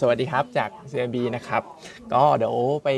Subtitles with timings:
[0.00, 1.62] สวัสดีครับจาก CMB นะครับ
[2.12, 2.88] ก็เดี๋ยวไป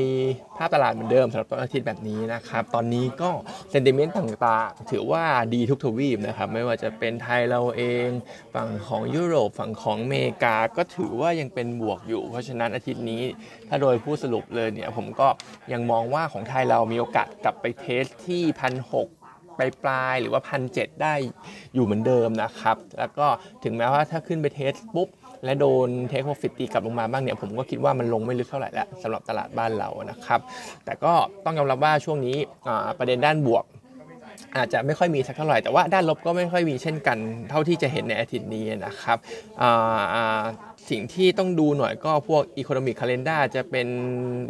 [0.57, 3.31] ภาพตลาดเหมือนเดิมสำหรับต้นอาทิตย์แบบนี้นะครับ ตอนนี้ก็
[3.71, 5.25] เซนติเมนต์ต่างๆ ถือว่า
[5.55, 8.09] ดีทุกทวีปนะครับ ไม่ว่าจะเป็นไทยเราเอง
[8.55, 13.23] ฝั่งของยุโรปฝั่งของอเมริกาก็ถือว่ายังเป็นบวกอยู่ เพราะฉะนั้นอาทิตย์นี้
[13.69, 15.29] ถ้าโดยผู้สรุปเลยเนี่ย ผมก็
[15.73, 19.09] ยังมองว่าของไทยเรามีโอกาสกลับไปเทสที่พันหก
[19.59, 21.15] ปลายปลายหรือว่าพันเได้
[21.75, 23.27] อยู่เหมือนเดิมนะครับ แล้วก็
[23.65, 25.09] ถึงแม้ว่าถ้าขึ้นไปเทสปุ๊บ
[25.45, 30.41] และโดนเทคโปรฟิตตีกลับลงมาบ้างเนี่ยผมก็คิดว่ามันลงไม่ลึกเท่าไหร่แล้วสำหรับตลาดบ้านเรานะครับ
[30.85, 31.13] แต่ก็
[31.45, 32.37] ต้องยอมรับว่าช่วงนี้
[32.99, 33.65] ประเด็นด้านบวก
[34.57, 37.19] อาจจะไม่ค่อยมีสักเท่าไหร่แต่ว่าด้านลบก็ไม่ค่อยมีเช่นกัน
[37.51, 39.19] เท่าที่จะเห็นในอาทิตย์นี้นะครับ
[40.91, 43.89] สิ่งที่ต้องดูหน่อยก็พวก Economic Calendar จะเป็น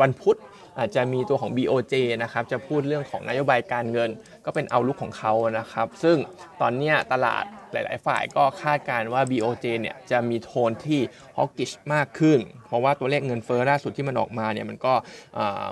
[0.00, 0.38] วันพุธ
[0.78, 4.10] อาจจะมีตัวของ BOJ นะครับจะพูดเรื่องของนโยบายการเงิน
[4.44, 6.16] ก็เป็นเอาลุกของเขานะครับ ซึ่ง
[6.60, 11.00] ตอนนี้ตลาดหลาย ๆ ฝ่ายก็คาดการว่า BOJ เนี่ยจะมีโทนที่
[11.36, 14.94] ฮอกกิชมากขึ้น เพราะว่าตัวเลขเงินเฟ้อล่าสุดที่มันออกมาเนี่ยมันก็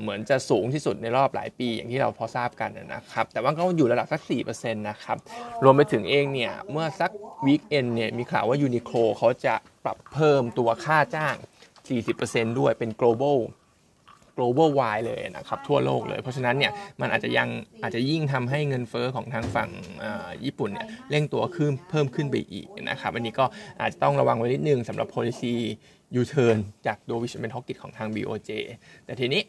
[0.03, 5.17] เหมือนจะสูงที่สุดในรอบหลายปีอย่างที่เราพอทราบกันนะครับ แต่ว่าก็อยู่ระดับสัก 4%นะครับ
[5.65, 7.11] รวมไปถึงเองเนี่ย เมื่อสัก
[7.47, 11.37] วีคเอนเนี่ยมีข่าวว่ายูนิโคลเขาจะปรับเพิ่มตัวค่าจ้าง
[11.97, 13.39] 40%ด้วยเป็น global
[14.37, 17.49] global wide เลยนะครับทั่วโลกเลย เพราะฉะนั้นเนี่ยมันอาจจะยัง
[17.83, 19.71] อาจจะยิ่งทำให้เงินเฟอ้อของทางฝั่ง
[20.45, 23.45] ญี่ปุ่นเนี่ยเร่งตัวขึ้นเพิ่มขึ้นไปอีกนะครับอันนี้ก็
[23.81, 25.55] อาจจะต้องระวังไว้นิดนึงสำหรับ policy
[26.21, 28.51] U-turn จากโดวิชเป็นฮอกกิตของทาง BOJ
[29.05, 29.43] แต่ทีนี้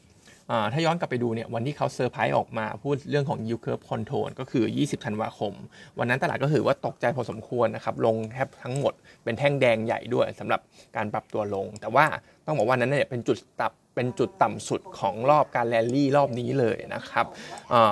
[0.74, 5.54] ถ้าย้อนกลับไปดูเนี่ยวันที่เขาเซอร์ไพรส์ออกมาพูดเรื่องของ yield curve control ก็คือ 20 ธันวาคม
[6.00, 10.60] วันนั้นตลาดก็ถือว่าตกใจพอสมควรนะครับลงแทบทั้งหมดเป็นแท่งแดงใหญ่ด้วยสำหรับ
[10.96, 12.06] การปรับตัวลง แต่ว่า
[12.46, 17.26] ต้องบอกว่านั้นเนี่ยเป็นจุดตับเป็นจุดต่ำสุดของรอบการแรลลี่รอบนี้เลยนะครับ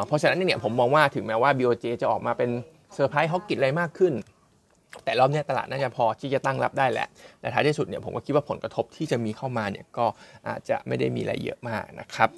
[0.07, 2.49] เพราะฉะนั้นเนี่ยผมมองว่าถึงแม้ว่า BOJ จะออกมาเป็น
[2.93, 4.13] เซอร์ไพรส์ฮอกกิตอะไรมากขึ้น
[5.03, 7.07] แต่รอบนี้ตลาดน่าจะพอที่จะตั้งรับได้แหละ
[7.39, 10.05] แต่ท้ายที่สุดเนี่ยผมก็คิดว่าผลกระทบที่จะมีเข้ามาเนี่ยก็
[10.47, 12.29] อาจจะไม่ได้มีอะไรเยอะมากนะครับ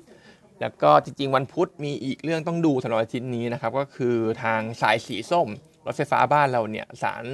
[0.62, 5.48] แล้วก็จริงๆวันพุธมีอีกเรื่องต้องดูสำหรับอาทิตย์นี้นะครับก็คือทางสายสีส้ม
[5.86, 7.26] รถไฟฟ้าบ้านเราเนี่ยสาร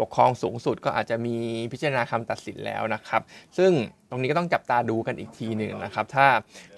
[0.00, 1.36] ปกครองสูงสุดก็อาจจะมี
[1.72, 3.22] พิจารณาคำตัดสินแล้วนะครับ
[3.58, 3.72] ซึ่ง
[4.10, 6.26] ตรงนี้ก็ต้องจับตาดูกันอีกทีหนึ่งนะครับ ถ้า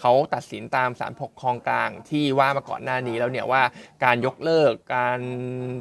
[0.01, 3.63] เขาตัดสินตามสารปกครองกลางที่ว่ามาก่อนหน้านี้แล้วเนี่ยว่า
[4.05, 5.21] การยกเลิกการ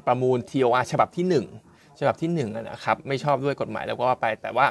[0.07, 1.66] ประมูล TOR ฉบับที่ 1
[1.99, 4.65] ฉบับที่1นะครับไม่ชอบด้วยกฎหมายแล้วก็ว่าไปแต่ว่า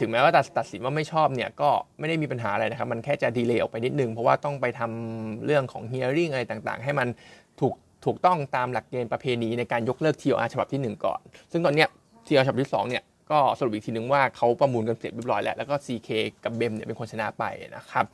[0.00, 7.08] ถึงแม้ว่าตัดสินว่าไม่ชอบเนี่ยก็ไม่ได้มีปัญหาอะไรนะครับ มันแค่จะดีเลย์ออกไปนิดนึง เพราะว่าต้องไปทำเรื่องของ hearing อะไรต่างๆ ให้มัน
[7.60, 7.74] ถูก
[8.04, 11.20] ถูกต้องตามหลักเกณฑ์ประเพณีในการยกเลิก TOR ฉบับที่ 1 ก่อน
[11.52, 11.88] ซึ่งตอนเนี้ย
[12.26, 16.08] TOR ฉบับที่2เนี่ยก็สรุปอีกทีนึงว่าเขาประมูลกันเสร็จเรียบร้อยแล้วแล้วก็ CK
[16.44, 17.44] กับเบมเนี่ยเป็นคนชนะไป
[17.76, 18.04] นะครับ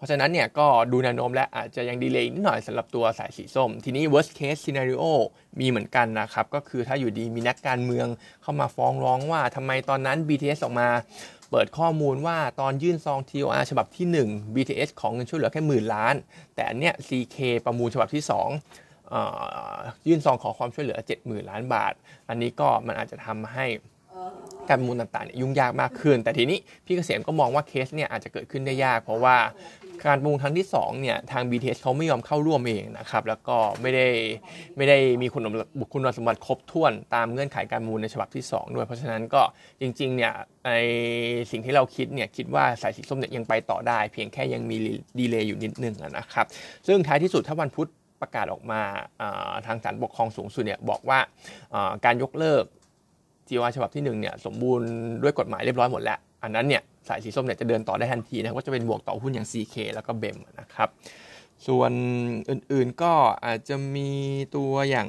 [0.00, 5.04] เพราะฉะนั้นเนี่ยก็ดูแนวโน้มและอาจจะยังดีเลย์นิดหน่อยสำหรับตัวสายสีส้ม ทีนี้ worst case scenario
[5.60, 8.06] มีเหมือนกันนะครับ ก็คือถ้าอยู่ดีมีนักการเมือง
[8.42, 10.88] เข้ามาฟ้องร้องว่าทำไมตอนนั้น BTS ออกมา
[11.50, 16.14] เปิดข้อมูลว่าตอนยื่นซอง TOR ฉบับที่ 1 BTS ของเงินช่วยเหลือแค่หมื่นล้าน
[16.54, 18.22] แต่อันเนี้ย CK ประมูลฉบับที่
[18.96, 21.92] 2ยื่นซองขอความช่วยเหลือ 70,000 ล้านบาท
[22.28, 23.66] อันนี้ก็มันอาจจะทำให้
[24.70, 29.36] การประมูลต่างๆเนี่ยุ่งยากมากขึ้น แต่ทีนี้พี่เกษมก็มองว่าเคสเนี่ยอาจจะเกิดขึ้นได้ยาก เพราะว่า
[30.06, 34.08] การประมูลครั้งที่2เนี่ยทาง BTS เขาไม่ยอมเข้าร่วมเองนะครับแล้วก็ไม่ได้
[34.76, 35.42] ไม่ได้มีคุณ
[35.80, 39.42] บุคคลสมบัติครบถ้วนตามเงื่อนไขการประมูลในฉบับที่ 2 ด้วย เพราะฉะนั้นก็
[39.80, 40.32] จริงๆเนี่ย
[40.66, 40.70] ใน
[41.50, 44.76] สิ่งที่เราคิดเนี่ยคิดว่าสายสีส้มเนี่ยยังไปต่อได้ เพียงแค่ยังมี
[45.18, 46.46] ดีเลย์อยู่นิดนึงนะครับ
[46.86, 47.88] ซึ่งท้ายที่สุดถ้าวันพุธ
[48.20, 48.80] ประกาศออกมา
[49.66, 51.18] ทางศาลปกครองสูงสุดเนี่ยบอกว่า
[52.04, 52.64] การยกเลิก
[53.50, 54.88] จีวาฉบับที่1เนี่ยสมบูรณ์
[55.22, 60.88] ด้วยกฎหมายเรียบร้อยหมดแล้ว อันนั้นเนี่ยสายสีส้มเนี่ยจะเดินต่อได้ทันทีนะก็จะเป็นบวกต่อหุ้นอย่าง CK แล้วก็เบมนะครับ
[61.66, 61.92] ส่วน
[62.50, 63.12] อื่นๆก็
[63.44, 64.10] อาจจะมี
[64.54, 65.08] ตัวอย่าง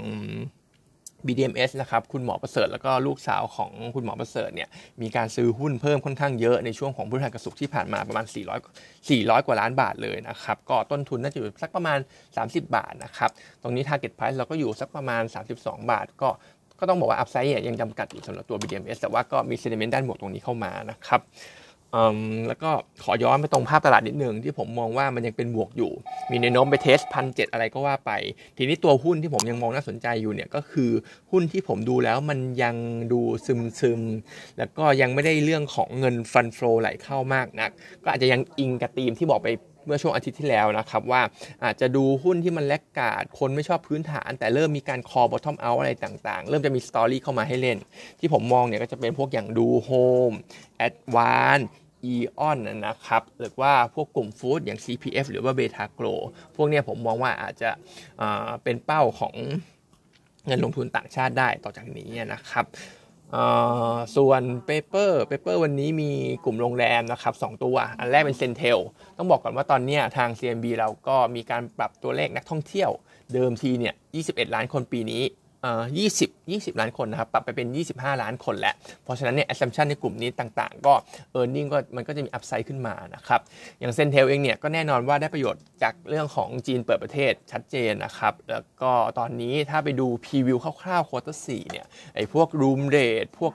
[1.28, 4.70] BDMs นะครับคุณหมอประเสริฐแล้วก็ลูกสาวของคุณหมอประเสริฐเนี่ย
[5.02, 12.00] มีการซื้อหุ้นเพิ่มค่อนข้างเยอะในช่วงของพฤหัสศุกที่ผ่านมาประมาณ 400 400 กว่าล้านบาทเลยนะครับ ก็ต้นทุนน่าจะอยู่สักประมาณ
[12.36, 13.32] 30 บาทนะครับ
[13.62, 15.24] ตรงนี้ target price เราก็อยู่สักประมาณ
[15.56, 16.30] 32 บาท ก็
[16.82, 21.22] ก็ต้องบอกว่าอัพไซด์ยังจำกัดอยู่สำหรับตัว BDMs แต่ว่าก็มีเซนิเมนต์ด้านบวกตรงนี้เข้ามานะครับ
[22.48, 22.70] แล้วก็
[23.04, 25.92] ขอย้อนไปตรงภาพตลาดนิดนึงที่ผมมองว่ามันยังเป็นบวกอยู่
[26.32, 28.12] มีในโน้มไปเทสพันเอะไรก็ว่าไป
[28.58, 30.92] ทีนี้ตัวหุ้นที่ผมยังมองน่าสนใจอยู่เนี่ยก็คือ
[31.32, 32.76] หุ้นที่ผมดูแล้วมันยัง
[33.12, 34.02] ดูซึมซึม
[34.58, 37.72] แล้วก็ยังไม่ได้เรื่องของเงินฟันโฟไหลเข้ามากนัก
[38.04, 39.50] ก็อาจจะยังอิงกับธีมที่บอกไป
[39.86, 41.22] เมื่อช่วงอาทิตย์ที่แล้วนะครับว่า
[41.64, 47.78] อาจจะดูหุ้นที่มันแลกกาด คนไม่ชอบพื้นฐาน แต่เริ่มมีการคอบอททอมเอาอะไรต่างๆ เริ่มจะมีสตอรี่เข้ามาให้เล่น
[48.20, 49.90] ที่ผมมองเนี่ยก็จะเป็นพวกอย่างดูโฮ
[50.30, 50.32] ม
[50.78, 51.60] แอดวาน
[52.04, 56.06] อีออนนะครับหรือว่าพวกกลุ่ม food อย่าง CPF หรือว่าเบทาโกล
[56.56, 57.70] พวกนี้ผมมองว่าอาจจะ
[58.64, 59.34] เป็นเป้าของ
[60.48, 62.66] เงินลงทุนต่างชาติได้ต่อจากนี้นะครับ
[64.16, 66.12] ส่วน paper paper วันนี้มี
[66.46, 68.80] กลุ่มโรงแรมนะครับสองตัว อันแรกเป็น CENTEL
[69.18, 72.90] ต้องบอกก่อนว่าตอนนี้ทาง CMB เราก็มีการปรับตัวเลขนักท่องเที่ยว
[73.34, 73.94] เดิมทีเนี่ย
[74.24, 75.24] 21 ล้านคนปีนี้
[75.98, 78.74] ยี่สิบยี่สิบล้านคนนะครับ ปรับไปเป็น 25 ล้านคนแล้ว
[79.04, 80.94] เพราะฉะนั้นเนี่ย assumption ในกลุ่มนี้ต่างๆ ก็
[81.40, 83.42] e a r n i n g ก็มันก็จะมี upside ขึ้นมานะครับ
[83.80, 91.86] อย่าง CENTEL เองเนี่ย ก็แน่นอนว่าได้ประโยชน์จากเรื่องของจีนเปิดประเทศชัดเจนนะครับ แล้วก็ตอนนี้ถ้าไปดู preview คร่าวๆ quarter สี่เนี่ย
[92.16, 93.54] ไอ้พวก room rate พวก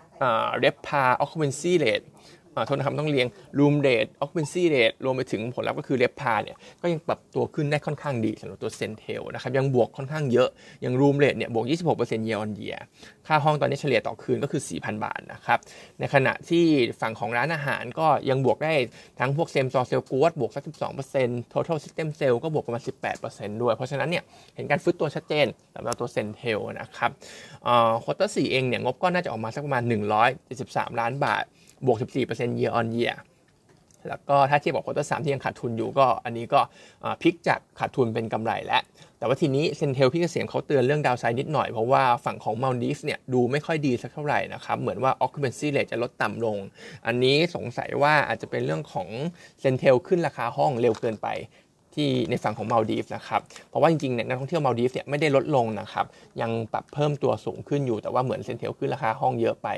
[0.58, 2.06] RevPAR occupancy rate
[2.66, 10.48] โทษนะครับต้องเรียง room rate occupancy rate รวมไปถึงผลลัพธ์ก็คือ RevPAR เนี่ยก็ยังปรับตัวขึ้นได้ค่อนข้างดีสำหรับตัว CENTEL นะครับยังบวกค่อนข้างเยอะ
[10.82, 11.64] อย่าง room rate เนี่ยบวก
[11.96, 12.80] 26% year on year
[13.26, 15.58] ค่าห้องตอนนี้เฉลี่ยต่อคืนก็คือ 4,000 บาทนะครับ
[16.00, 16.64] ในขณะที่
[17.00, 18.74] ฝั่งของร้านอาหารก็ยังบวกได้
[19.20, 20.62] ทั้งพวกเซมซอเซลกูดบวกสัก
[21.08, 22.82] 12% total system sale ก็บวกประมาณ
[23.22, 24.22] 18%ด้วย เพราะฉะนั้นเนี่ย
[24.54, 27.10] เห็นการฟื้นตัวชัดเจนสำหรับตัว CENTEL นะครับ
[28.04, 29.82] quarter สี่เองเนี่ยงบก็น่าจะออกมาสักประมาณ
[30.42, 31.44] 173 ล้านบาท
[31.84, 33.16] บวก 14% year on year
[34.08, 36.60] แล้วก็ถ้าเทียบกับ quarter สามที่ยังขาดทุนอยู่ก็อันนี้ก็
[37.20, 38.82] พลิกจากขาดทุนเป็นกำไรแล้ว
[39.18, 46.56] แต่ว่าทีนี้ CENTEL พี่เกษมเขาเตือนเรื่อง downside นิดหน่อย เพราะว่าฝั่งของมาลดีฟเนี่ยดูไม่ค่อยดีสักเท่าไหร่นะครับ เหมือนว่า occupancy rate จะลดต่ำลง
[47.06, 49.08] อันนี้สงสัยว่าอาจจะเป็นเรื่องของ
[49.60, 51.28] CENTEL ขึ้นราคาห้องเร็วเกินไป
[51.96, 56.06] ที่ในฝั่งของมาลดีฟนะครับ เพราะว่าจริงๆเนี่ยนักท่องเที่ยวมาลดีฟเนี่ยไม่ได้ลดลงนะครับ
[56.40, 59.68] ยังปรับเพิ่มตัวสูงขึ้นอยู่แต่ว่าเหมือน CENTEL ขึ้นราคาห้องเยอะไป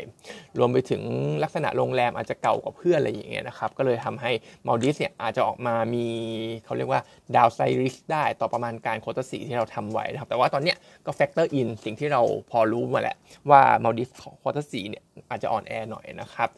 [0.58, 1.02] รวมไปถึง
[1.42, 4.30] ลักษณะโรงแรมอาจจะเก่ากว่าเพื่อนอะไรอย่างเงี้ยนะครับ ก็เลยทำให้
[4.66, 6.06] มาลดีฟเนี่ยอาจจะออกมามี
[6.64, 7.00] เขาเรียกว่า
[7.36, 10.76] downside risk ได้ต่อประมาณการ quarter สี่ที่เราทำไว้นะครับ แต่ว่าตอนเนี้ย
[11.06, 13.16] ก็ factor in สิ่งที่เราพอรู้มาแหละ
[13.50, 14.08] ว่ามาลดีฟ
[14.40, 16.48] quarter สี่เนี่ยอาจจะอ่อนแอหน่อยนะครับ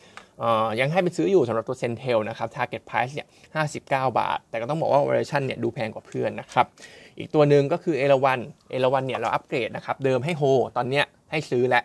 [0.81, 3.29] ยังให้ไปซื้ออยู่สำหรับตัว CENTEL นะครับ Target Price เนี่ย
[3.71, 6.67] 59 บาท แต่ก็ต้องบอกว่า Valuation เนี่ยดูแพงกว่าเพื่อนนะครับ
[7.19, 8.41] อีกตัวหนึ่งก็คือเอราวัน
[8.71, 10.43] เอราวันเนี่ยเราอัปเกรดนะครับ เดิมให้โฮ
[10.77, 11.83] ตอนเนี้ยให้ซื้อและ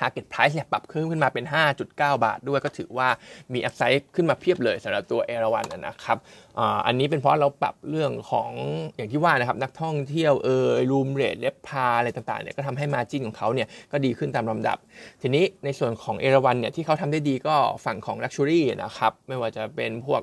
[0.00, 1.44] Target Price เนี่ยปรับขึ้นขึ้นมาเป็น
[1.80, 3.08] 5.9 บาทด้วยก็ถือว่า
[3.52, 6.18] มี upside ขึ้นมาเพียบเลยสำหรับตัวเอราวันนะครับ
[6.86, 8.50] อันนี้เป็นเพราะเราปรับเรื่องของ
[8.96, 14.78] อย่างที่ว่านะครับนักท่องเที่ยวเออ room rate RevPAR อะไรต่างๆเนี่ยก็ทำให้ margin ของเขาเนี่ยก็ดีขึ้นตามลำดับ
[15.22, 20.20] ทีนี้ในส่วนของเอราวันเนี่ยที่เขาทำได้ดีก็ฝั่งของ luxury นะครับไม่ว่าจะเป็นพวก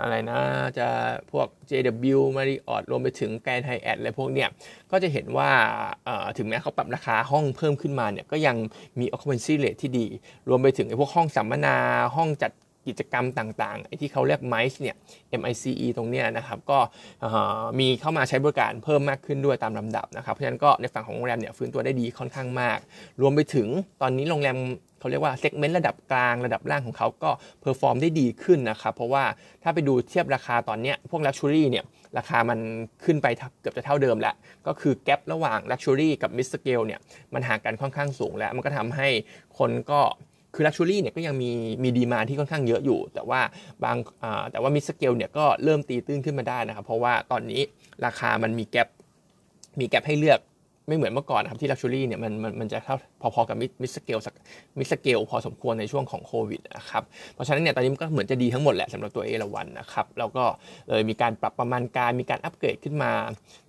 [0.00, 0.40] อะไรนะ
[0.78, 0.88] จะ
[1.32, 4.48] พวก JW Marriott รวมไปถึง Grand Hyatt อะไรพวกเนี่ย
[4.90, 5.50] ก็จะเห็นว่า
[6.38, 8.56] ถึงแม้เขาปรับราคาห้องเพิ่มขึ้นมาเนี่ยก็ยัง
[8.98, 10.06] มี occupancy rate ที่ดี
[10.48, 11.76] รวมไปถึงไอ้พวกห้องสัมมนา
[12.16, 12.52] ห้องจัด
[12.86, 14.96] กิจกรรมต่างๆไอ้ที่เขาเรียก MICE เนี่ย
[15.40, 16.78] MICE ตรงเนี้ยนะครับก็
[17.80, 22.78] มีเข้ามาใช้บริการเพิ่มมากขึ้นด้วยตามลำดับนะครับเพราะฉะนั้นก็ในฝั่งของโรงแรมเนี่ยฟื้นตัวได้ดีค่อนข้างมาก
[23.20, 23.68] รวมไปถึง
[24.02, 24.58] ตอนนี้โรงแรม
[25.00, 29.24] เขาเรียกว่า segment ระดับกลางระดับล่างของเขาก็ perform ได้ดีขึ้นนะครับ เพราะว่า
[29.62, 31.84] ถ้าไปดูเทียบราคาตอนเนี้ยพวก luxury เนี่ย
[32.18, 32.58] ราคามัน
[33.04, 33.26] ขึ้นไป
[33.60, 34.34] เกือบจะเท่าเดิมแล้ว
[34.66, 37.00] ก็คือ gap ระหว่าง luxury กับ midscale เนี่ย
[37.34, 39.08] มันห่างกันค่อนข้างสูงแล้ว มันก็ทำให้
[39.58, 40.00] คนก็
[40.54, 41.50] คือ luxury เนี่ยก็ยังมี
[41.82, 43.40] มี demand ที่ค่อนข้างเยอะอยู่ แต่ว่า
[43.84, 43.96] บาง
[44.50, 47.62] แต่ว่า midscale เนี่ยก็เริ่มตีตื้นขึ้นมาได้นะครับ เพราะว่าตอนนี้
[48.04, 48.88] ราคามันมี gap
[49.80, 50.40] มี gap ให้เลือก
[50.86, 52.96] ไม่เหมือนเมื่อก่อนนะครับที่ luxury เนี่ยมันมันมันจะเท่า
[53.34, 54.34] พอๆกับ midscale สัก
[54.78, 57.02] midscale พอสมควรในช่วงของโควิดนะครับ
[57.34, 60.44] เพราะฉะนั้นเนี่ยตอนนี้มันก็เหมือนจะดีทั้งหมดแหละสำหรับตัวเอราวันนะครับแล้วก็
[60.88, 63.12] เลยมีการปรับประมาณการมีการอัปเกรดขึ้นมา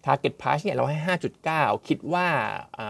[0.06, 0.98] Target Price เนี่ยเราให้
[1.48, 2.26] 5.9 คิดว่า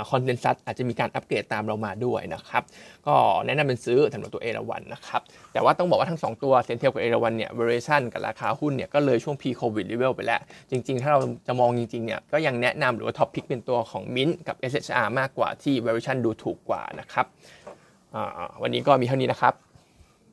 [0.10, 2.64] consensus อาจจะมีการอัปเกรดตามเรามาด้วยนะครับ
[3.08, 5.22] ก็แนะนำเป็นซื้อสำหรับตัวเอราวันนะครับ
[5.54, 10.40] แต่ว่าต้องบอกว่าทั้ง 2 ตัว CENTEL กับเอราวันเนี่ย valuation กับราคาหุ้นเนี่ยก็เลยช่วง pre covid level ไปแล้ว
[10.72, 17.26] จริง ๆ ถ้าเราจะมองจริงๆเนี่ยก็ยังแนะนำหรือว่า top pick เป็นตัวของ Mint กับ SHR มากกว่าที่ valuation ดูถูกกว่านะครับ
[18.62, 19.54] วันนี้ก็มีเท่านี้นะครับ